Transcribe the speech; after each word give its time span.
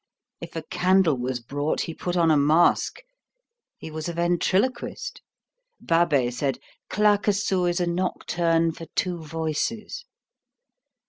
If 0.39 0.55
a 0.55 0.63
candle 0.63 1.15
was 1.15 1.39
brought, 1.39 1.81
he 1.81 1.93
put 1.93 2.17
on 2.17 2.31
a 2.31 2.35
mask. 2.35 3.03
He 3.77 3.91
was 3.91 4.09
a 4.09 4.13
ventriloquist. 4.13 5.21
Babet 5.79 6.33
said: 6.33 6.57
"Claquesous 6.89 7.69
is 7.69 7.79
a 7.79 7.85
nocturne 7.85 8.71
for 8.71 8.87
two 8.95 9.21
voices." 9.21 10.05